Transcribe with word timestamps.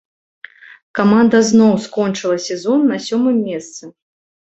Каманда 0.99 1.41
зноў 1.49 1.73
скончыла 1.83 2.37
сезон 2.47 2.81
на 2.93 2.97
сёмым 3.09 3.37
месцы. 3.51 3.83